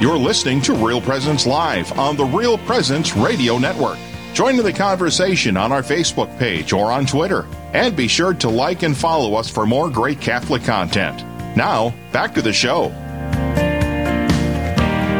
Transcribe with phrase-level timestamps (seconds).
[0.00, 3.98] You're listening to Real Presence Live on the Real Presence Radio Network.
[4.32, 7.46] Join in the conversation on our Facebook page or on Twitter.
[7.74, 11.22] And be sure to like and follow us for more great Catholic content.
[11.54, 12.86] Now, back to the show.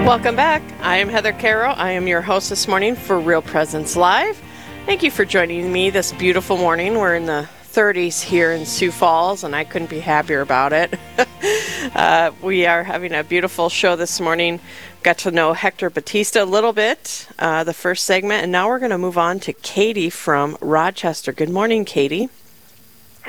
[0.06, 0.62] Welcome back.
[0.80, 1.74] I am Heather Carroll.
[1.76, 4.40] I am your host this morning for Real Presence Live.
[4.86, 6.94] Thank you for joining me this beautiful morning.
[6.94, 10.98] We're in the 30s here in Sioux Falls, and I couldn't be happier about it.
[11.94, 14.58] uh, we are having a beautiful show this morning.
[15.04, 18.80] Got to know Hector Batista a little bit, uh, the first segment, and now we're
[18.80, 21.32] going to move on to Katie from Rochester.
[21.32, 22.28] Good morning, Katie.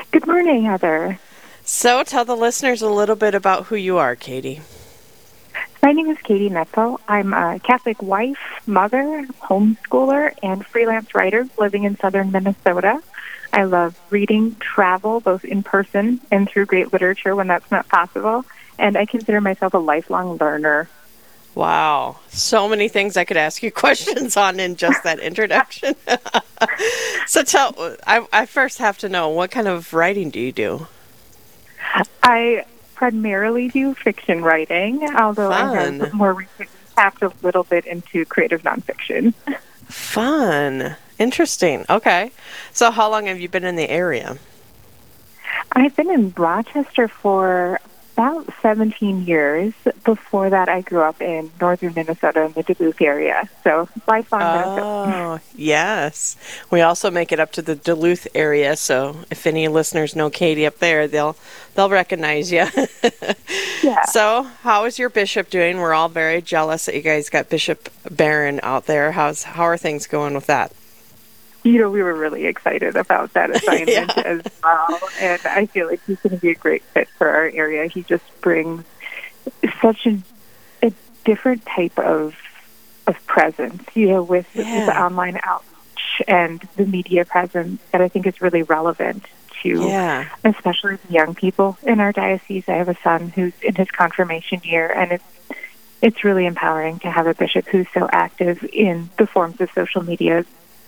[0.10, 1.20] Good morning, Heather.
[1.64, 4.62] So, tell the listeners a little bit about who you are, Katie.
[5.84, 7.00] My name is Katie Netzel.
[7.08, 13.02] I'm a Catholic wife, mother, homeschooler, and freelance writer living in southern Minnesota.
[13.54, 18.46] I love reading, travel, both in person and through great literature when that's not possible.
[18.80, 20.90] And I consider myself a lifelong learner.
[21.54, 22.18] Wow.
[22.30, 25.96] So many things I could ask you questions on in just that introduction.
[27.28, 27.76] so tell
[28.08, 30.88] I, I first have to know what kind of writing do you do?
[32.24, 32.66] I
[32.96, 36.02] primarily do fiction writing, although Fun.
[36.02, 39.34] I have more recently tapped a little bit into creative nonfiction.
[39.86, 40.96] Fun.
[41.22, 41.86] Interesting.
[41.88, 42.32] Okay.
[42.74, 44.38] So, how long have you been in the area?
[45.74, 47.80] I've been in Rochester for
[48.18, 49.74] about 17 years.
[50.04, 53.48] Before that, I grew up in northern Minnesota in the Duluth area.
[53.64, 56.38] So, lifelong Oh, yes.
[56.72, 58.76] We also make it up to the Duluth area.
[58.76, 61.38] So, if any listeners know Katie up there, they'll
[61.76, 62.66] they'll recognize you.
[63.84, 64.06] yeah.
[64.06, 65.78] So, how is your bishop doing?
[65.78, 69.12] We're all very jealous that you guys got Bishop Barron out there.
[69.12, 70.72] How's how are things going with that?
[71.64, 74.24] You know, we were really excited about that assignment yeah.
[74.26, 75.00] as well.
[75.20, 77.88] And I feel like he's going to be a great fit for our area.
[77.88, 78.84] He just brings
[79.82, 80.20] such a,
[80.84, 80.92] a
[81.26, 82.36] different type of
[83.08, 84.86] of presence, you know, with, yeah.
[84.86, 89.26] the online outreach and the media presence that I think is really relevant
[89.64, 90.30] to, yeah.
[90.44, 92.64] especially the young people in our diocese.
[92.68, 95.24] I have a son who's in his confirmation year, and it's
[96.02, 100.04] it's really empowering to have a bishop who's so active in the forms of social
[100.04, 100.46] media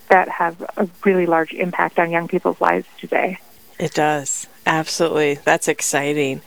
[0.08, 3.38] that have a really large impact on young people's lives today.
[3.78, 4.46] It does.
[4.66, 5.34] Absolutely.
[5.44, 6.40] That's exciting.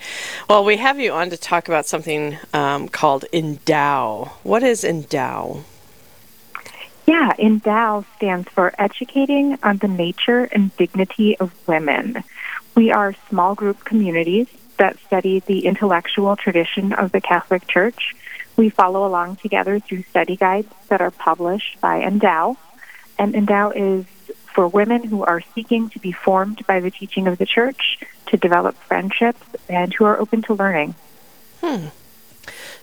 [0.50, 4.30] Well, we have you on to talk about something um, called Endow.
[4.44, 5.64] What is Endow?
[7.06, 12.24] Yeah, Endow stands for Educating on the Nature and Dignity of Women.
[12.76, 14.48] We are small group communities
[14.78, 18.16] that study the intellectual tradition of the Catholic Church.
[18.56, 22.58] We follow along together through study guides that are published by Endow
[23.18, 24.06] and Endow is
[24.54, 28.38] for women who are seeking to be formed by the teaching of the church, to
[28.38, 30.96] develop friendships, and who are open to learning.
[31.62, 31.88] Hmm.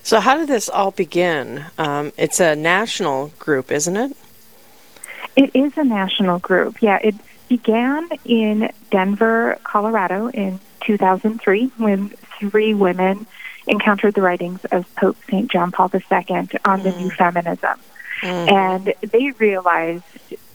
[0.01, 1.65] So, how did this all begin?
[1.77, 4.15] Um, it's a national group, isn't it?
[5.35, 6.81] It is a national group.
[6.81, 7.15] Yeah, it
[7.49, 12.09] began in Denver, Colorado in 2003 when
[12.39, 13.27] three women
[13.67, 15.51] encountered the writings of Pope St.
[15.51, 17.15] John Paul II on the new hmm.
[17.15, 17.79] feminism.
[18.21, 18.51] Mm.
[18.51, 20.03] And they realized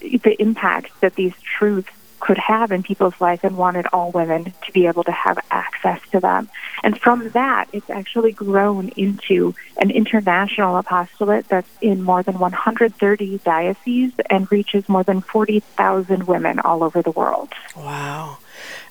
[0.01, 1.91] the impact that these truths
[2.21, 6.01] could have in people's life and wanted all women to be able to have access
[6.13, 6.49] to them.
[6.83, 13.39] And from that, it's actually grown into an international apostolate that's in more than 130
[13.39, 17.49] dioceses and reaches more than 40,000 women all over the world.
[17.75, 18.39] Wow.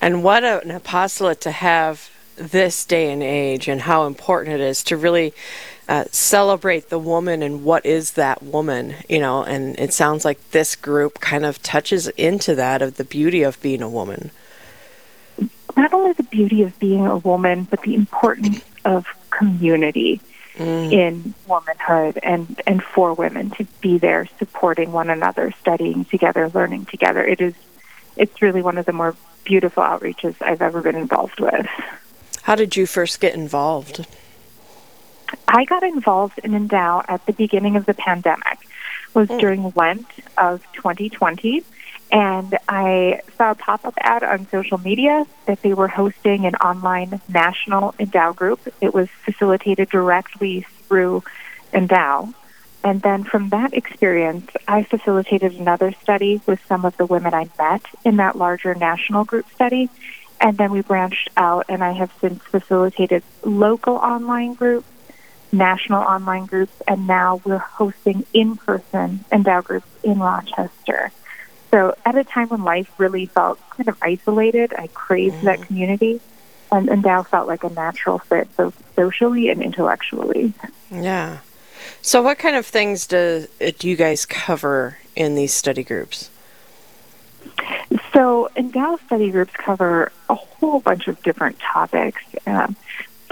[0.02, 4.84] And what an apostolate to have this day and age and how important it is
[4.86, 5.34] to really
[5.90, 10.52] uh, celebrate the woman and what is that woman, you know, and it sounds like
[10.52, 14.30] this group kind of touches into that of the beauty of being a woman.
[15.76, 20.22] Not only the beauty of being a woman, but the importance of community
[20.58, 20.92] mm.
[20.92, 26.86] in womanhood and, and for women to be there supporting one another, studying together, learning
[26.86, 27.26] together.
[27.26, 27.56] It is
[28.16, 31.66] it's really one of the more beautiful outreaches I've ever been involved with.
[32.44, 34.06] How did you first get involved?
[35.50, 38.60] I got involved in Endow at the beginning of the pandemic.
[38.62, 39.40] It was mm.
[39.40, 40.08] during Lent
[40.38, 41.64] of 2020,
[42.12, 47.20] and I saw a pop-up ad on social media that they were hosting an online
[47.28, 48.60] national Endow group.
[48.80, 51.24] It was facilitated directly through
[51.74, 52.32] Endow.
[52.84, 57.50] And then from that experience, I facilitated another study with some of the women I
[57.58, 59.90] met in that larger national group study.
[60.40, 64.88] And then we branched out, and I have since facilitated local online groups
[65.52, 71.12] national online groups, and now we're hosting in-person Endow groups in Rochester.
[71.72, 75.46] So at a time when life really felt kind of isolated, I craved mm-hmm.
[75.46, 76.22] that community,
[76.72, 80.54] and Endow felt like a natural fit, both socially and intellectually.
[80.92, 81.40] Yeah.
[82.02, 83.48] So, what kind of things do,
[83.78, 86.30] do you guys cover in these study groups?
[88.14, 92.76] So, Endow study groups cover a whole bunch of different topics, um,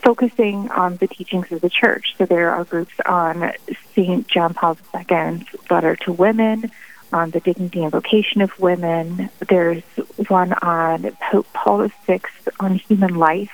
[0.07, 2.15] focusing on the teachings of the church.
[2.17, 3.51] So, there are groups on
[3.93, 4.25] St.
[4.25, 6.71] John Paul II's letter to women,
[7.11, 9.29] on the dignity and vocation of women.
[9.49, 9.83] There's
[10.29, 12.21] one on Pope Paul VI
[12.57, 13.51] on human life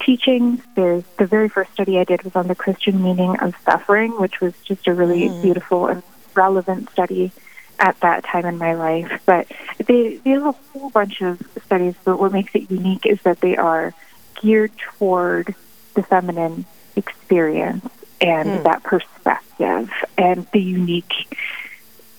[0.00, 0.60] teachings.
[0.74, 4.40] There's the very first study I did was on the Christian meaning of suffering, which
[4.40, 5.42] was just a really mm.
[5.42, 6.02] beautiful and
[6.34, 7.32] relevant study
[7.78, 9.20] at that time in my life.
[9.26, 9.46] But
[9.84, 13.40] they, they have a whole bunch of studies, but what makes it unique is that
[13.40, 13.92] they are
[14.40, 15.54] geared toward
[15.96, 16.64] the feminine
[16.94, 17.84] experience
[18.20, 18.62] and mm.
[18.62, 21.36] that perspective and the unique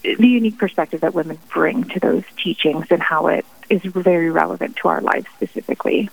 [0.04, 4.76] the unique perspective that women bring to those teachings and how it is very relevant
[4.78, 6.10] to our lives specifically.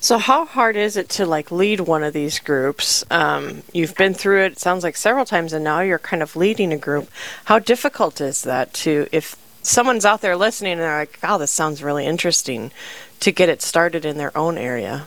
[0.00, 3.04] So, how hard is it to like lead one of these groups?
[3.10, 6.36] Um, you've been through it, it sounds like several times, and now you're kind of
[6.36, 7.08] leading a group.
[7.46, 11.50] How difficult is that to, if someone's out there listening and they're like, "Oh, this
[11.50, 12.70] sounds really interesting,"
[13.20, 15.06] to get it started in their own area?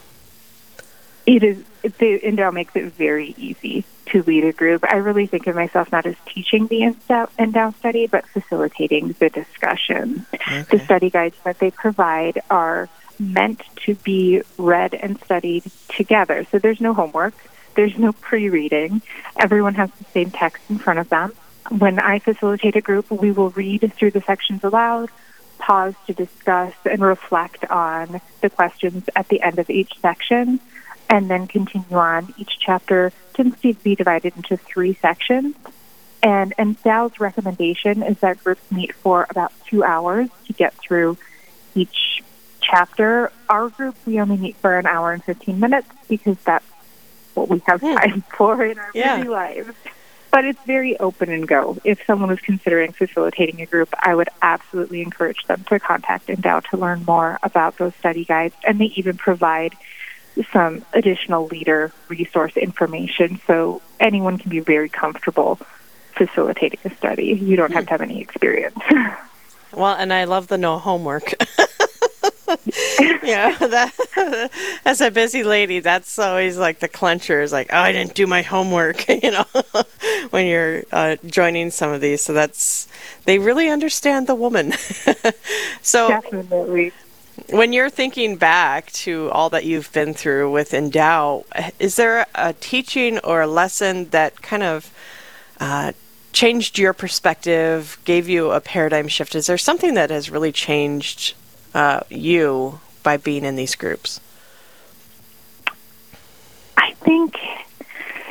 [1.28, 1.64] It is.
[1.84, 4.84] The Endow makes it very easy to lead a group.
[4.90, 6.96] I really think of myself not as teaching the
[7.38, 10.26] Endow study, but facilitating the discussion.
[10.34, 10.64] Okay.
[10.64, 12.90] The study guides that they provide are
[13.20, 16.48] meant to be read and studied together.
[16.50, 17.34] So there's no homework,
[17.76, 19.02] there's no pre reading.
[19.38, 21.34] Everyone has the same text in front of them.
[21.70, 25.10] When I facilitate a group, we will read through the sections aloud,
[25.58, 30.62] pause to discuss and reflect on the questions at the end of each section,
[31.10, 32.34] and then continue on.
[32.38, 35.56] Each chapter tends to be divided into three sections.
[36.24, 41.18] And, and Sal's recommendation is that groups meet for about two hours to get through
[41.76, 42.24] each
[42.62, 43.32] chapter.
[43.50, 46.66] Our group, we only meet for an hour and 15 minutes because that's
[47.34, 47.94] what we have hmm.
[47.94, 49.18] time for in our yeah.
[49.18, 49.74] busy lives.
[50.30, 51.78] But it's very open and go.
[51.86, 56.60] If someone was considering facilitating a group, I would absolutely encourage them to contact Endow
[56.70, 58.54] to learn more about those study guides.
[58.66, 59.74] And they even provide
[60.52, 65.60] some additional leader resource information so anyone can be very comfortable
[66.14, 67.28] facilitating a study.
[67.28, 68.80] You don't have to have any experience.
[69.74, 71.34] Well, and I love the no homework.
[73.24, 74.50] yeah, that
[74.86, 78.28] as a busy lady, that's always like the clencher is like, oh, I didn't do
[78.28, 79.46] my homework, you know,
[80.30, 82.22] when you're uh, joining some of these.
[82.22, 82.88] So that's
[83.26, 84.72] they really understand the woman.
[85.82, 86.94] so definitely.
[87.50, 91.46] When you're thinking back to all that you've been through with Endow,
[91.80, 94.92] is there a teaching or a lesson that kind of
[95.60, 95.94] uh,
[96.34, 99.36] changed your perspective, gave you a paradigm shift?
[99.36, 101.36] Is there something that has really changed
[101.74, 104.20] uh, you by being in these groups?
[106.76, 107.38] I think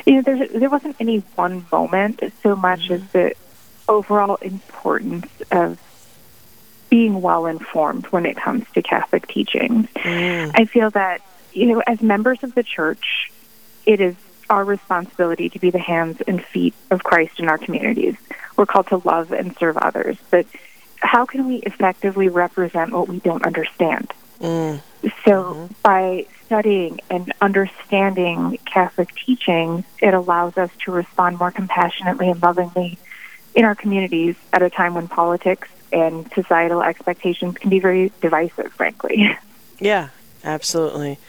[0.05, 2.93] you know there there wasn't any one moment so much mm-hmm.
[2.93, 3.33] as the
[3.89, 5.79] overall importance of
[6.89, 9.87] being well informed when it comes to Catholic teachings.
[9.95, 10.51] Mm.
[10.55, 11.21] I feel that
[11.53, 13.31] you know as members of the church,
[13.85, 14.15] it is
[14.49, 18.15] our responsibility to be the hands and feet of Christ in our communities.
[18.55, 20.45] We're called to love and serve others, but
[20.97, 24.13] how can we effectively represent what we don't understand?
[24.39, 24.81] Mm.
[25.25, 25.73] So, mm-hmm.
[25.83, 32.97] by studying and understanding Catholic teaching, it allows us to respond more compassionately and lovingly
[33.53, 38.71] in our communities at a time when politics and societal expectations can be very divisive,
[38.73, 39.37] frankly.
[39.79, 40.09] Yeah,
[40.43, 41.19] absolutely.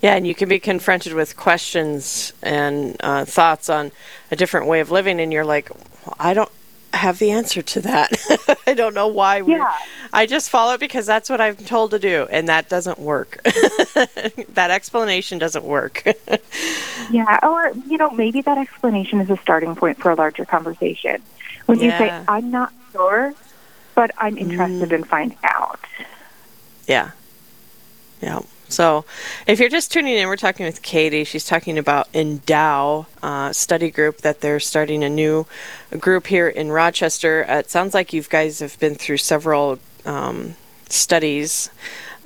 [0.00, 3.90] Yeah, and you can be confronted with questions and uh, thoughts on
[4.30, 6.52] a different way of living, and you're like, well, I don't
[6.92, 8.12] have the answer to that.
[8.66, 9.42] I don't know why.
[9.42, 9.72] Yeah.
[10.12, 13.40] I just follow it because that's what I'm told to do, and that doesn't work.
[13.44, 16.02] that explanation doesn't work.
[17.10, 21.22] yeah, or, you know, maybe that explanation is a starting point for a larger conversation.
[21.66, 21.84] When yeah.
[21.84, 23.34] you say, I'm not sure,
[23.96, 24.92] but I'm interested mm.
[24.92, 25.80] in finding out.
[26.86, 27.10] Yeah.
[28.22, 28.40] Yeah.
[28.68, 29.04] So,
[29.46, 31.24] if you're just tuning in, we're talking with Katie.
[31.24, 35.46] She's talking about Endow uh, study group that they're starting a new
[35.98, 37.46] group here in Rochester.
[37.48, 40.56] Uh, it sounds like you guys have been through several um,
[40.88, 41.70] studies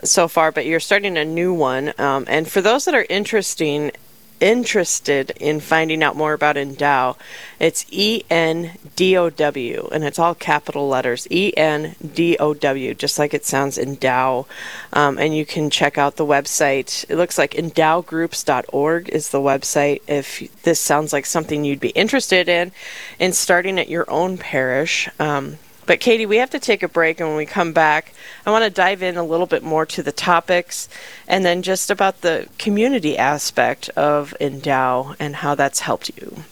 [0.03, 1.93] so far, but you're starting a new one.
[1.99, 3.93] Um, and for those that are interesting,
[4.41, 7.17] interested in finding out more about Endow,
[7.59, 12.55] it's E N D O W, and it's all capital letters E N D O
[12.55, 14.47] W, just like it sounds Endow.
[14.93, 17.05] Um, and you can check out the website.
[17.09, 22.49] It looks like endowgroups.org is the website if this sounds like something you'd be interested
[22.49, 22.73] in,
[23.19, 25.09] in starting at your own parish.
[25.19, 25.59] Um,
[25.91, 28.13] but Katie, we have to take a break, and when we come back,
[28.47, 30.89] I want to dive in a little bit more to the topics
[31.27, 36.45] and then just about the community aspect of Endow and how that's helped you.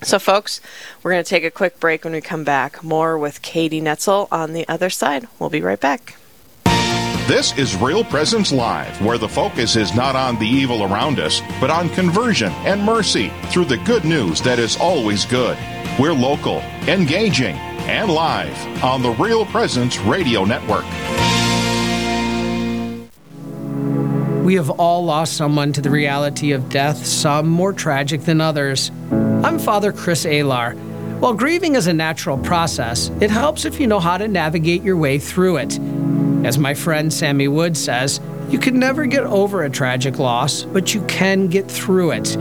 [0.00, 0.62] So, folks,
[1.02, 2.82] we're going to take a quick break when we come back.
[2.82, 5.28] More with Katie Netzel on the other side.
[5.38, 6.16] We'll be right back.
[7.28, 11.42] This is Real Presence Live, where the focus is not on the evil around us,
[11.60, 15.58] but on conversion and mercy through the good news that is always good.
[15.98, 17.56] We're local, engaging,
[17.90, 20.84] and live on the Real Presence Radio Network.
[24.44, 28.92] We have all lost someone to the reality of death, some more tragic than others.
[29.10, 30.74] I'm Father Chris Alar.
[31.18, 34.96] While grieving is a natural process, it helps if you know how to navigate your
[34.96, 35.76] way through it.
[36.46, 38.20] As my friend Sammy Wood says,
[38.50, 42.34] you can never get over a tragic loss, but you can get through it.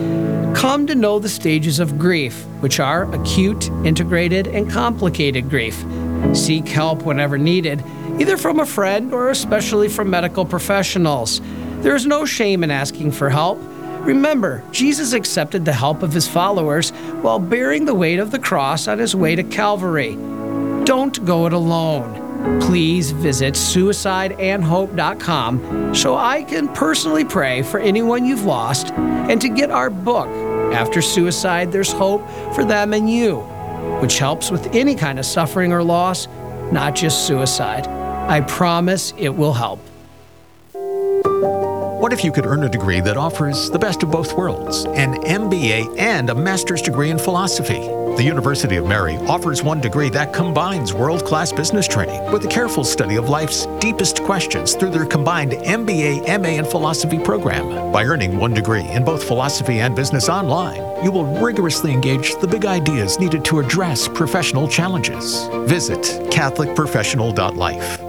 [0.56, 5.86] Come to know the stages of grief, which are acute, integrated, and complicated grief.
[6.34, 7.84] Seek help whenever needed,
[8.20, 11.42] either from a friend or especially from medical professionals.
[11.82, 13.60] There is no shame in asking for help.
[14.01, 16.89] Remember, Jesus accepted the help of his followers
[17.22, 20.16] while bearing the weight of the cross on his way to Calvary.
[20.86, 22.19] Don't go it alone
[22.62, 29.72] please visit suicideandhope.com so I can personally pray for anyone you've lost and to get
[29.72, 30.29] our book,
[30.74, 33.39] After Suicide There's Hope for Them and You,
[34.01, 36.27] which helps with any kind of suffering or loss,
[36.72, 37.88] not just suicide.
[37.88, 39.79] I promise it will help.
[42.00, 45.15] What if you could earn a degree that offers the best of both worlds an
[45.15, 47.82] MBA and a master's degree in philosophy?
[48.15, 52.48] The University of Mary offers one degree that combines world class business training with a
[52.48, 57.91] careful study of life's deepest questions through their combined MBA, MA, and philosophy program.
[57.91, 62.48] By earning one degree in both philosophy and business online, you will rigorously engage the
[62.48, 65.48] big ideas needed to address professional challenges.
[65.68, 66.00] Visit
[66.32, 68.09] CatholicProfessional.life.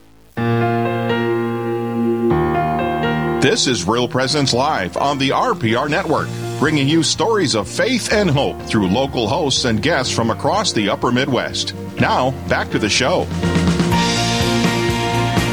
[3.41, 6.27] This is Real Presence Live on the RPR Network,
[6.59, 10.89] bringing you stories of faith and hope through local hosts and guests from across the
[10.89, 11.73] upper Midwest.
[11.99, 13.23] Now, back to the show.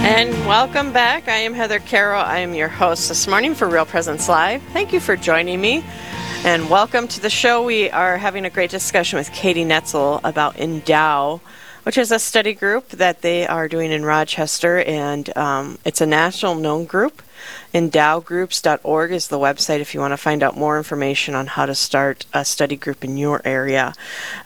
[0.05, 1.29] And welcome back.
[1.29, 2.21] I am Heather Carroll.
[2.21, 4.63] I am your host this morning for Real Presence Live.
[4.75, 5.83] Thank you for joining me.
[6.45, 7.65] And welcome to the show.
[7.65, 11.41] We are having a great discussion with Katie Netzel about Endow
[11.85, 16.07] which is a study group that they are doing in Rochester, and um, it's a
[16.07, 17.23] national known group.
[17.75, 21.75] Endowgroups.org is the website if you want to find out more information on how to
[21.75, 23.95] start a study group in your area.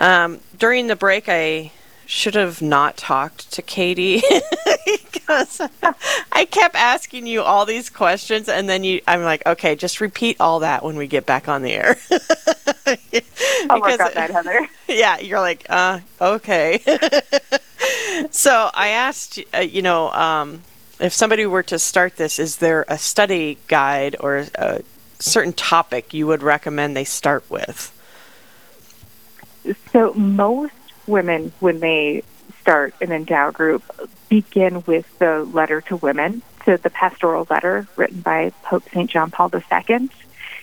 [0.00, 1.72] Um, during the break, I
[2.06, 4.22] should have not talked to Katie
[5.12, 5.60] because
[6.32, 10.36] I kept asking you all these questions, and then you, I'm like, okay, just repeat
[10.40, 11.96] all that when we get back on the air.
[13.70, 14.68] I'll work on that, Heather.
[14.88, 16.82] Yeah, you're like, uh, okay.
[18.30, 20.62] so I asked, uh, you know, um,
[21.02, 24.82] if somebody were to start this, is there a study guide or a
[25.18, 27.92] certain topic you would recommend they start with?
[29.92, 30.72] So most
[31.06, 32.22] women, when they
[32.60, 33.82] start an endow group,
[34.28, 36.42] begin with the letter to women.
[36.64, 39.10] So the pastoral letter written by Pope St.
[39.10, 39.60] John Paul II.
[39.88, 40.10] It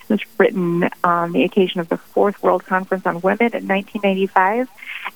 [0.07, 4.69] was written on the occasion of the Fourth World Conference on Women in 1995.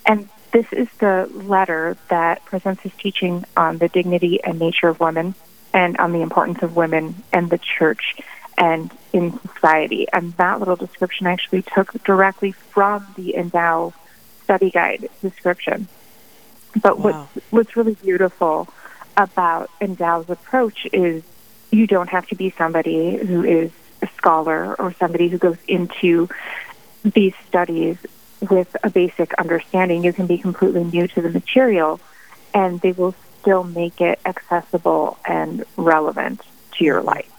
[0.06, 5.00] And this is the letter that presents his teaching on the dignity and nature of
[5.00, 5.34] women
[5.72, 8.14] and on the importance of women and the church
[8.56, 10.06] and in society.
[10.12, 13.94] And that little description I actually took directly from the Endow
[14.44, 15.88] study guide description.
[16.80, 17.28] But wow.
[17.34, 18.68] what's, what's really beautiful
[19.16, 21.24] about Endow's approach is
[21.72, 26.28] you don't have to be somebody who is a scholar or somebody who goes into
[27.02, 27.98] these studies
[28.50, 30.04] with a basic understanding.
[30.04, 32.00] You can be completely new to the material,
[32.52, 36.40] and they will still make it accessible and relevant
[36.72, 37.30] to your life.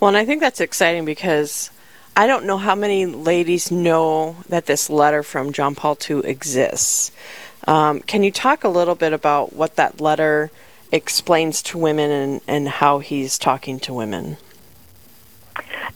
[0.00, 1.70] Well, and I think that's exciting because
[2.16, 7.12] I don't know how many ladies know that this letter from John Paul II exists.
[7.66, 10.50] Um, can you talk a little bit about what that letter
[10.90, 14.36] explains to women and, and how he's talking to women?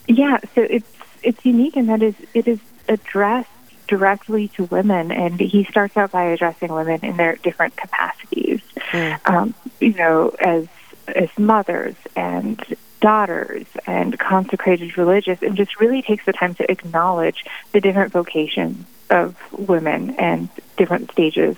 [0.07, 0.87] Yeah, so it's
[1.23, 3.49] it's unique in that is it is addressed
[3.87, 8.61] directly to women, and he starts out by addressing women in their different capacities.
[8.91, 9.29] Mm.
[9.29, 10.67] Um, you know, as
[11.07, 12.63] as mothers and
[13.01, 18.85] daughters and consecrated religious and just really takes the time to acknowledge the different vocations
[19.09, 20.47] of women and
[20.77, 21.57] different stages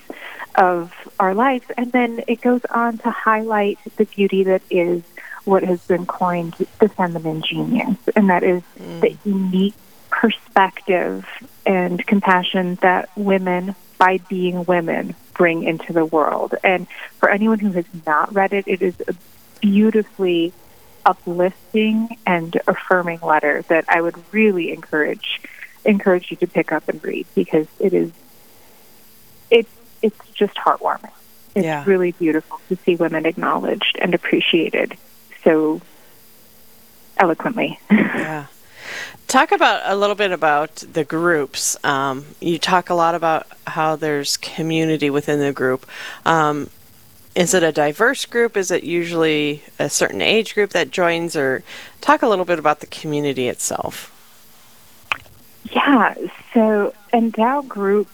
[0.55, 1.65] of our lives.
[1.77, 5.03] And then it goes on to highlight the beauty that is
[5.43, 9.01] what has been coined the feminine genius, and that is mm.
[9.01, 9.75] the unique
[10.09, 11.27] perspective
[11.65, 16.55] and compassion that women, by being women, bring into the world.
[16.63, 16.87] And
[17.19, 19.13] for anyone who has not read it, it is a
[19.61, 20.53] beautifully
[21.05, 25.41] uplifting and affirming letter that I would really encourage
[25.83, 28.11] encourage you to pick up and read because it is
[29.51, 29.69] it's
[30.01, 31.11] it's just heartwarming.
[31.53, 31.83] It's yeah.
[31.85, 34.97] really beautiful to see women acknowledged and appreciated
[35.43, 35.81] so
[37.17, 37.79] eloquently.
[37.91, 38.47] yeah.
[39.27, 41.77] Talk about a little bit about the groups.
[41.83, 45.85] Um, you talk a lot about how there's community within the group.
[46.25, 46.69] Um,
[47.35, 48.55] is it a diverse group?
[48.55, 51.63] Is it usually a certain age group that joins, or
[51.99, 54.11] talk a little bit about the community itself?
[55.71, 56.13] Yeah,
[56.53, 58.11] so Endow groups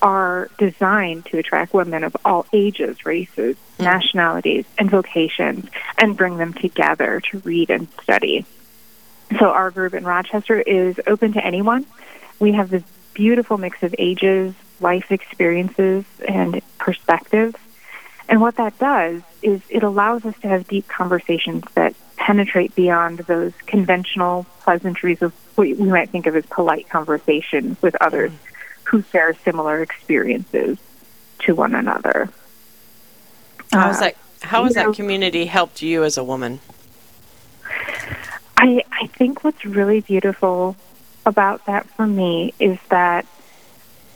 [0.00, 3.84] are designed to attract women of all ages, races, mm-hmm.
[3.84, 8.46] nationalities, and vocations, and bring them together to read and study.
[9.38, 11.84] So our group in Rochester is open to anyone.
[12.38, 17.56] We have this beautiful mix of ages, life experiences, and perspectives.
[18.28, 23.18] And what that does is it allows us to have deep conversations that penetrate beyond
[23.20, 28.32] those conventional pleasantries of what we might think of as polite conversation with others
[28.84, 30.78] who share similar experiences
[31.40, 32.28] to one another.
[33.72, 36.60] How has uh, that how has that community helped you as a woman?
[38.56, 40.76] I I think what's really beautiful
[41.24, 43.26] about that for me is that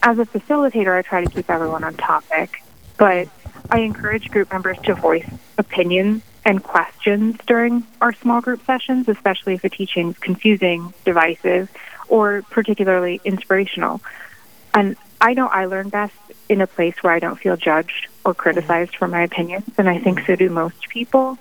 [0.03, 2.63] as a facilitator I try to keep everyone on topic,
[2.97, 3.29] but
[3.71, 5.29] I encourage group members to voice
[5.59, 11.71] opinions and questions during our small group sessions, especially if the teaching is confusing, divisive,
[12.09, 14.01] or particularly inspirational.
[14.73, 16.15] And I know I learn best
[16.49, 19.99] in a place where I don't feel judged or criticized for my opinions, and I
[19.99, 21.39] think so do most people.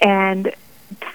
[0.00, 0.52] And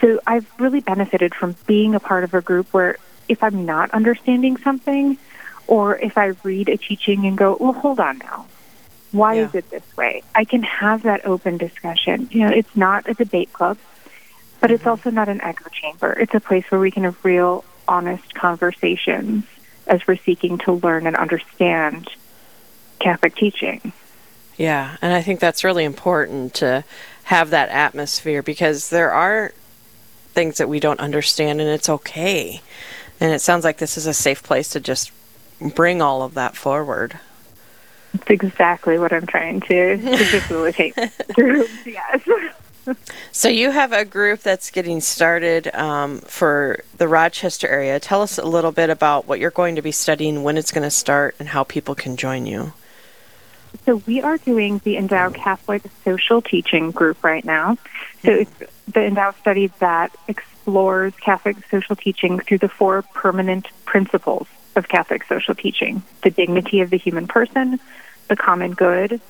[0.01, 3.91] so I've really benefited from being a part of a group where if I'm not
[3.91, 5.17] understanding something,
[5.67, 8.47] or if I read a teaching and go, well, hold on now,
[9.11, 9.45] why yeah.
[9.45, 10.23] is it this way?
[10.33, 12.27] I can have that open discussion.
[12.31, 13.77] You know, it's not a debate club,
[14.59, 14.89] but it's mm-hmm.
[14.89, 16.11] also not an echo chamber.
[16.13, 19.45] It's a place where we can have real, honest conversations
[19.87, 22.09] as we're seeking to learn and understand
[22.99, 23.93] Catholic teaching.
[24.57, 26.83] Yeah, and I think that's really important to
[27.23, 29.53] have that atmosphere because there are
[30.33, 32.61] things that we don't understand and it's okay.
[33.19, 35.11] And it sounds like this is a safe place to just
[35.59, 37.19] bring all of that forward.
[38.13, 40.95] That's exactly what I'm trying to, to facilitate
[41.33, 42.27] groups, yes.
[43.31, 47.99] So you have a group that's getting started um, for the Rochester area.
[47.99, 50.83] Tell us a little bit about what you're going to be studying, when it's going
[50.83, 52.73] to start, and how people can join you.
[53.85, 57.77] So we are doing the Endow Catholic Social Teaching group right now.
[58.23, 58.51] So it's
[58.87, 65.23] the Endow study that explores Catholic social teaching through the four permanent principles of Catholic
[65.25, 67.79] social teaching the dignity of the human person,
[68.27, 69.21] the common good,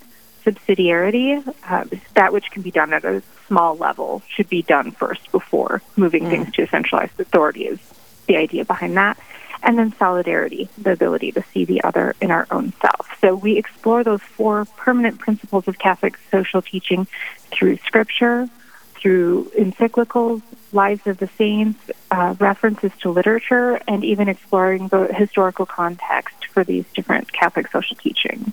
[0.45, 5.31] subsidiarity, uh, that which can be done at a small level should be done first
[5.31, 6.29] before moving mm.
[6.29, 7.79] things to a centralized authority, is
[8.27, 9.17] the idea behind that.
[9.61, 13.17] And then solidarity, the ability to see the other in our own self.
[13.21, 17.07] So we explore those four permanent principles of Catholic social teaching
[17.51, 18.49] through scripture,
[18.95, 20.41] through encyclicals,
[20.71, 21.79] lives of the saints,
[22.11, 27.95] uh, references to literature, and even exploring the historical context for these different Catholic social
[27.95, 28.51] teachings.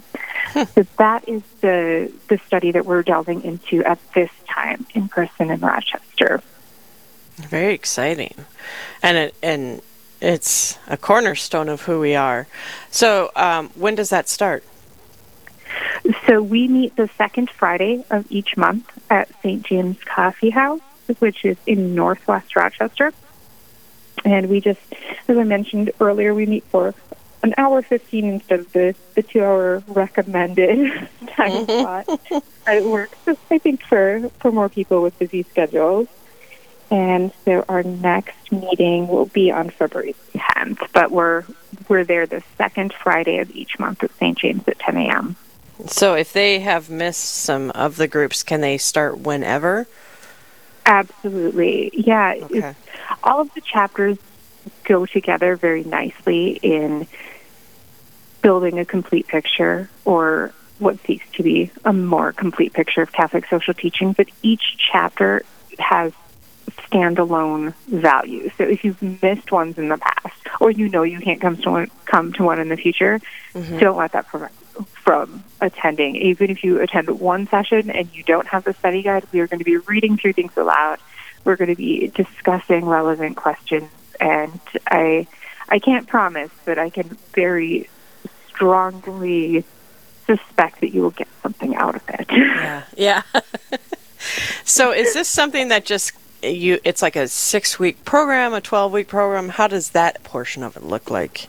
[0.48, 0.62] Hmm.
[0.74, 5.50] So that is the the study that we're delving into at this time in person
[5.50, 6.42] in Rochester.
[7.36, 8.34] Very exciting,
[9.02, 9.82] and and
[10.20, 12.46] it's a cornerstone of who we are.
[12.90, 14.64] So um, when does that start?
[16.26, 19.64] So we meet the second Friday of each month at St.
[19.64, 20.80] James Coffee House,
[21.18, 23.12] which is in Northwest Rochester.
[24.24, 24.80] And we just,
[25.28, 26.94] as I mentioned earlier, we meet for
[27.42, 32.06] an hour 15 instead of the, the two hour recommended time slot.
[32.66, 33.18] it works,
[33.50, 36.08] I think, for, for more people with busy schedules.
[36.90, 41.44] And so our next meeting will be on February 10th, but we're
[41.88, 44.38] we're there the second Friday of each month at St.
[44.38, 45.36] James at 10 a.m.
[45.86, 49.86] So if they have missed some of the groups, can they start whenever?
[50.86, 51.90] Absolutely.
[51.92, 52.34] Yeah.
[52.42, 52.74] Okay.
[53.22, 54.18] All of the chapters
[54.84, 57.06] go together very nicely in
[58.42, 63.46] building a complete picture or what seeks to be a more complete picture of Catholic
[63.48, 64.12] social teaching.
[64.12, 65.44] But each chapter
[65.78, 66.12] has
[66.76, 68.50] standalone value.
[68.56, 71.70] So if you've missed ones in the past, or you know you can't come to
[71.70, 73.20] one, come to one in the future,
[73.54, 73.78] mm-hmm.
[73.78, 76.16] don't let that prevent you from attending.
[76.16, 79.46] Even if you attend one session and you don't have the study guide, we are
[79.46, 80.98] going to be reading through things aloud.
[81.44, 85.26] We're going to be discussing relevant questions, and I
[85.68, 87.88] I can't promise, but I can very
[88.48, 89.64] strongly
[90.26, 92.26] suspect that you will get something out of it.
[92.30, 92.82] Yeah.
[92.96, 93.22] Yeah.
[94.64, 96.12] so is this something that just
[96.48, 99.50] you it's like a 6 week program, a 12 week program?
[99.50, 101.48] How does that portion of it look like?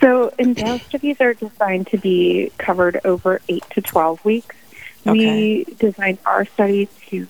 [0.00, 4.56] So Endow studies are designed to be covered over 8 to 12 weeks.
[5.06, 5.12] Okay.
[5.12, 7.26] We designed our studies to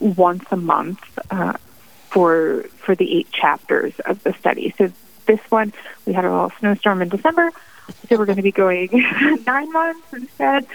[0.00, 1.54] once a month uh,
[2.10, 4.74] for for the eight chapters of the study.
[4.76, 4.92] So
[5.26, 5.72] this one,
[6.04, 7.52] we had a little snowstorm in December,
[8.08, 8.90] so we're going to be going
[9.46, 10.66] nine months instead.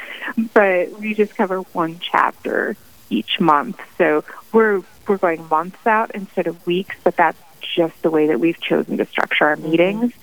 [0.54, 2.78] But we just cover one chapter
[3.10, 3.80] each month.
[3.98, 8.40] So we're we're going months out instead of weeks, but that's just the way that
[8.40, 10.14] we've chosen to structure our meetings.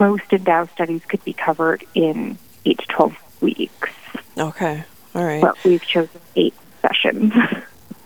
[0.00, 3.90] Most Endow studies could be covered in eight to twelve weeks.
[4.36, 4.84] Okay.
[5.14, 5.40] All right.
[5.40, 7.32] But we've chosen eight sessions.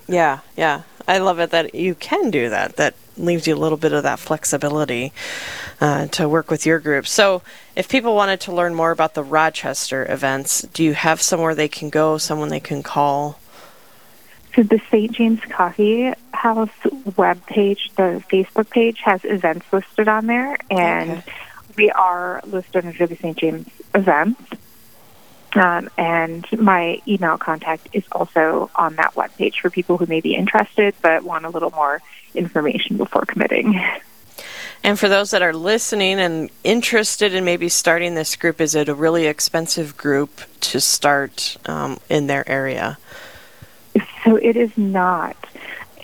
[0.08, 0.82] Yeah, yeah.
[1.06, 2.76] I love it that you can do that.
[2.76, 5.12] That leaves you a little bit of that flexibility
[5.80, 7.06] uh, to work with your group.
[7.06, 7.42] So,
[7.76, 11.68] if people wanted to learn more about the Rochester events, do you have somewhere they
[11.68, 13.38] can go, someone they can call?
[14.54, 15.12] So, the St.
[15.12, 16.70] James Coffee House
[17.16, 21.32] web page, the Facebook page, has events listed on there, and okay.
[21.76, 23.36] we are listed under the St.
[23.36, 24.40] James events.
[25.54, 30.20] Um, and my email contact is also on that web page for people who may
[30.20, 32.02] be interested but want a little more
[32.34, 33.82] information before committing.
[34.84, 38.88] And for those that are listening and interested in maybe starting this group, is it
[38.88, 42.98] a really expensive group to start um, in their area?
[44.24, 45.36] So it is not.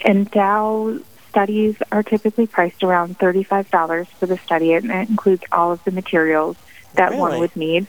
[0.05, 5.83] Endow studies are typically priced around $35 for the study, and it includes all of
[5.85, 6.57] the materials
[6.95, 7.21] that really?
[7.21, 7.87] one would need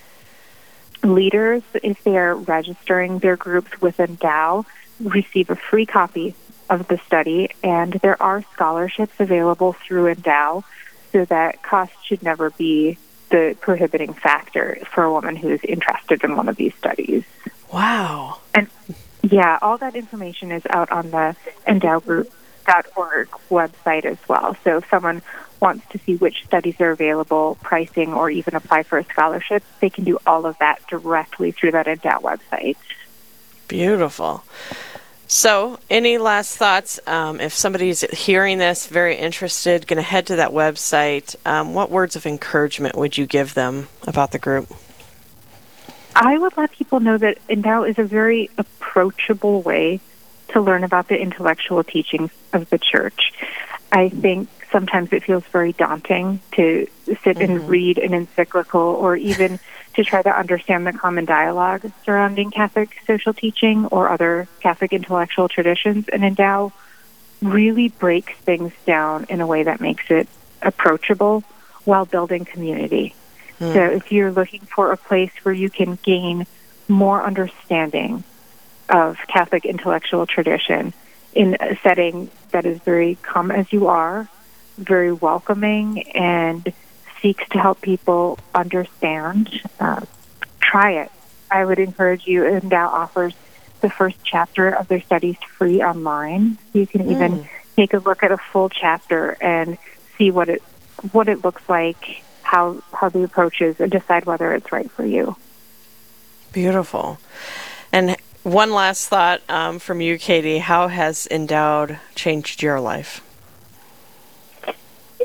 [1.04, 4.66] leaders, if they're registering their groups with Dow,
[5.00, 6.36] receive a free copy
[6.70, 10.64] of the study, and there are scholarships available through Endow,
[11.12, 12.98] so that cost should never be
[13.30, 17.24] the prohibiting factor for a woman who is interested in one of these studies.
[17.72, 18.40] Wow.
[18.54, 18.68] And
[19.32, 21.36] yeah, all that information is out on the
[21.68, 24.56] endowgroup.org website as well.
[24.64, 25.22] So if someone
[25.60, 29.90] wants to see which studies are available, pricing, or even apply for a scholarship, they
[29.90, 32.78] can do all of that directly through that Endow website.
[33.68, 34.44] Beautiful.
[35.28, 37.00] So, any last thoughts?
[37.08, 41.90] Um, if somebody's hearing this, very interested, going to head to that website, um, what
[41.90, 44.72] words of encouragement would you give them about the group?
[46.16, 48.50] I would let people know that Endow is a very
[48.96, 50.00] approachable way
[50.48, 53.34] to learn about the intellectual teachings of the church.
[53.92, 57.42] I think sometimes it feels very daunting to sit mm-hmm.
[57.42, 59.60] and read an encyclical or even
[59.96, 65.50] to try to understand the common dialogue surrounding Catholic social teaching or other Catholic intellectual
[65.50, 66.08] traditions.
[66.08, 66.72] And Endow
[67.42, 70.28] really breaks things down in a way that makes it
[70.62, 71.44] approachable
[71.84, 73.14] while building community.
[73.60, 73.74] Mm.
[73.74, 76.48] So if you're looking for a place where you can gain
[76.88, 78.24] more understanding
[78.90, 80.94] of Catholic intellectual tradition
[81.34, 84.30] in a setting that is very come as you are
[84.78, 86.74] very welcoming and
[87.22, 89.62] seeks to help people understand.
[89.80, 90.02] Uh,
[90.60, 91.12] try it.
[91.50, 92.46] I would encourage you.
[92.46, 93.34] And Endow offers
[93.82, 96.58] the first chapter of their studies free online.
[96.74, 97.12] You can mm.
[97.12, 99.78] even take a look at a full chapter and
[100.18, 100.62] see what it
[101.12, 105.06] what it looks like, how how the approach is, and decide whether it's right for
[105.06, 105.36] you.
[106.52, 107.20] Beautiful.
[107.92, 110.60] And one last thought um, from you, Katie.
[110.60, 113.22] How has Endowed changed your life?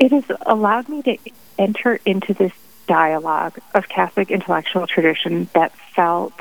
[0.01, 1.17] it has allowed me to
[1.59, 2.51] enter into this
[2.87, 6.33] dialogue of Catholic intellectual tradition that felt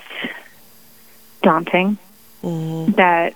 [1.42, 1.98] daunting,
[2.42, 2.92] mm-hmm.
[2.92, 3.34] that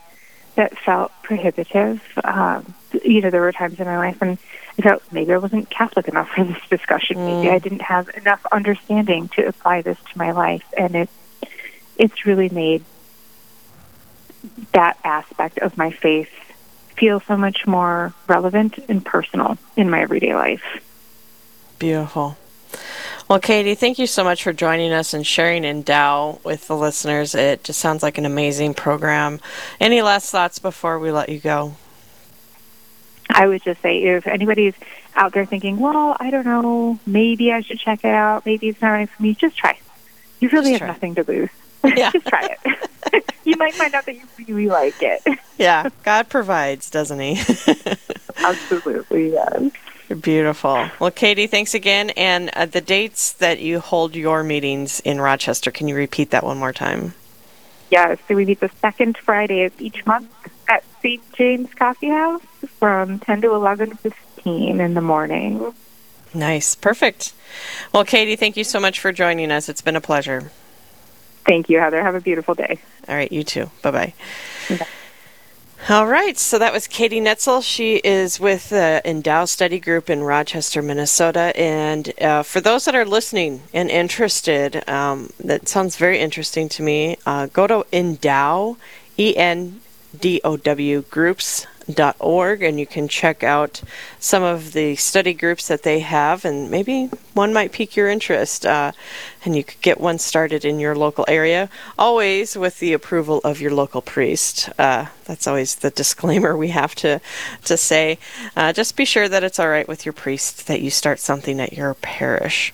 [0.54, 2.00] that felt prohibitive.
[2.24, 4.38] Um, you know, there were times in my life when
[4.78, 7.18] I felt maybe I wasn't Catholic enough for this discussion.
[7.18, 7.42] Mm.
[7.42, 11.10] Maybe I didn't have enough understanding to apply this to my life, and it
[11.98, 12.82] it's really made
[14.72, 16.28] that aspect of my faith
[16.96, 20.62] feel so much more relevant and personal in my everyday life.
[21.78, 22.36] Beautiful.
[23.28, 27.34] Well, Katie, thank you so much for joining us and sharing Endow with the listeners.
[27.34, 29.40] It just sounds like an amazing program.
[29.80, 31.76] Any last thoughts before we let you go?
[33.30, 34.74] I would just say if anybody's
[35.16, 38.80] out there thinking, well, I don't know, maybe I should check it out, maybe it's
[38.82, 39.78] not right for me, just try.
[40.40, 40.88] You really just have try.
[40.88, 41.50] nothing to lose.
[41.84, 42.10] Yeah.
[42.10, 43.32] Just try it.
[43.44, 45.22] you might find out that you really like it.
[45.56, 47.38] Yeah, God provides, doesn't He?
[48.38, 49.70] Absolutely, yes.
[50.20, 50.90] Beautiful.
[50.98, 52.10] Well, Katie, thanks again.
[52.10, 56.42] And uh, the dates that you hold your meetings in Rochester, can you repeat that
[56.42, 57.14] one more time?
[57.88, 60.28] Yes, so we meet the second Friday of each month
[60.68, 61.22] at St.
[61.34, 62.42] James Coffee House
[62.80, 65.72] from 10 to 11.15 in the morning.
[66.34, 66.74] Nice.
[66.74, 67.32] Perfect.
[67.92, 69.68] Well, Katie, thank you so much for joining us.
[69.68, 70.50] It's been a pleasure.
[71.46, 72.02] Thank you, Heather.
[72.02, 72.78] Have a beautiful day.
[73.08, 73.70] All right, you too.
[73.82, 74.14] Bye bye.
[75.86, 77.62] All right, so that was Katie Netzel.
[77.62, 81.52] She is with the Endow Study Group in Rochester, Minnesota.
[81.54, 86.82] And uh, for those that are listening and interested, um, that sounds very interesting to
[86.82, 87.18] me.
[87.26, 88.78] Uh, go to Endow,
[89.18, 89.82] E N
[90.18, 91.66] D O W groups
[92.18, 93.82] org and you can check out
[94.18, 98.64] some of the study groups that they have and maybe one might pique your interest
[98.64, 98.92] uh,
[99.44, 101.68] and you could get one started in your local area.
[101.98, 104.70] Always with the approval of your local priest.
[104.78, 107.20] Uh, that's always the disclaimer we have to
[107.64, 108.18] to say.
[108.56, 111.60] Uh, just be sure that it's all right with your priest that you start something
[111.60, 112.72] at your parish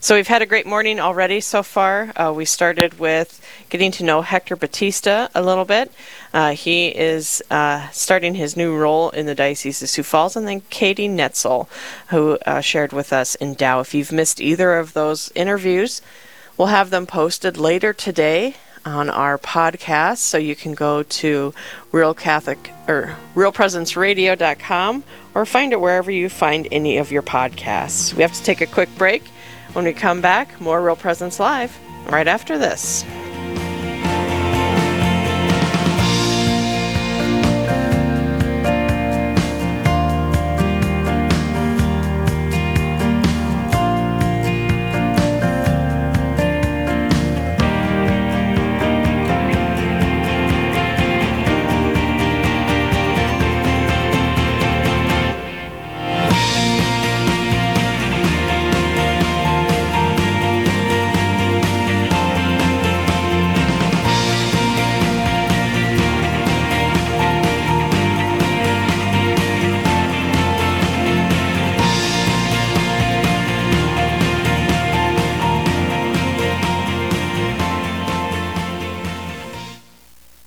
[0.00, 2.12] so we've had a great morning already so far.
[2.16, 5.92] Uh, we started with getting to know Hector Batista a little bit.
[6.32, 10.46] Uh, he is uh, starting his new role in the Diocese of Sioux Falls, and
[10.46, 11.68] then Katie Netzel,
[12.08, 13.80] who uh, shared with us Endow.
[13.80, 16.02] If you've missed either of those interviews,
[16.56, 21.52] we'll have them posted later today on our podcast, so you can go to
[21.92, 28.14] Real Catholic or RealPresenceRadio.com or find it wherever you find any of your podcasts.
[28.14, 29.22] We have to take a quick break.
[29.74, 31.78] When we come back, more Real Presence Live
[32.08, 33.04] right after this.